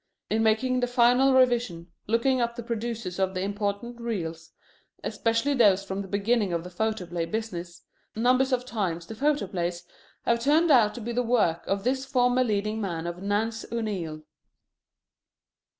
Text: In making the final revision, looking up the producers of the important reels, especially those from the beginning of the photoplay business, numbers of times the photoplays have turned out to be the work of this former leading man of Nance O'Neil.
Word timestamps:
In 0.31 0.41
making 0.41 0.79
the 0.79 0.87
final 0.87 1.35
revision, 1.35 1.91
looking 2.07 2.41
up 2.41 2.55
the 2.55 2.63
producers 2.63 3.19
of 3.19 3.35
the 3.35 3.41
important 3.41 4.01
reels, 4.01 4.49
especially 5.03 5.53
those 5.53 5.83
from 5.83 6.01
the 6.01 6.07
beginning 6.07 6.53
of 6.53 6.63
the 6.63 6.71
photoplay 6.71 7.27
business, 7.27 7.83
numbers 8.15 8.51
of 8.51 8.65
times 8.65 9.05
the 9.05 9.13
photoplays 9.13 9.83
have 10.23 10.39
turned 10.39 10.71
out 10.71 10.95
to 10.95 11.01
be 11.01 11.11
the 11.11 11.21
work 11.21 11.67
of 11.67 11.83
this 11.83 12.03
former 12.03 12.43
leading 12.43 12.81
man 12.81 13.05
of 13.05 13.21
Nance 13.21 13.63
O'Neil. 13.71 14.23